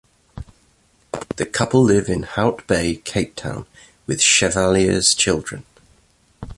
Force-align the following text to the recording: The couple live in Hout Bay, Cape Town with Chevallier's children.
The 1.35 1.45
couple 1.45 1.83
live 1.83 2.09
in 2.09 2.23
Hout 2.23 2.65
Bay, 2.65 2.95
Cape 3.05 3.35
Town 3.35 3.67
with 4.07 4.19
Chevallier's 4.19 5.13
children. 5.13 5.63